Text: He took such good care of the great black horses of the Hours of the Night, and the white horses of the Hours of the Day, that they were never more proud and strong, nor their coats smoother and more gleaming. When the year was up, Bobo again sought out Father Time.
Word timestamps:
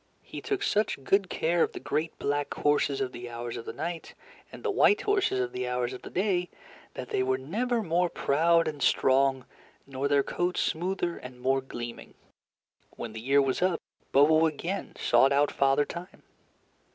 He 0.23 0.41
took 0.41 0.63
such 0.63 1.03
good 1.03 1.29
care 1.29 1.61
of 1.61 1.73
the 1.73 1.79
great 1.79 2.17
black 2.17 2.51
horses 2.55 3.01
of 3.01 3.11
the 3.11 3.29
Hours 3.29 3.55
of 3.55 3.65
the 3.65 3.71
Night, 3.71 4.15
and 4.51 4.63
the 4.63 4.71
white 4.71 5.01
horses 5.01 5.39
of 5.39 5.51
the 5.51 5.67
Hours 5.67 5.93
of 5.93 6.01
the 6.01 6.09
Day, 6.09 6.49
that 6.95 7.09
they 7.09 7.21
were 7.21 7.37
never 7.37 7.83
more 7.83 8.09
proud 8.09 8.67
and 8.67 8.81
strong, 8.81 9.45
nor 9.85 10.07
their 10.07 10.23
coats 10.23 10.59
smoother 10.59 11.17
and 11.17 11.39
more 11.39 11.61
gleaming. 11.61 12.15
When 12.95 13.13
the 13.13 13.21
year 13.21 13.43
was 13.43 13.61
up, 13.61 13.79
Bobo 14.11 14.47
again 14.47 14.95
sought 14.99 15.31
out 15.31 15.51
Father 15.51 15.85
Time. 15.85 16.23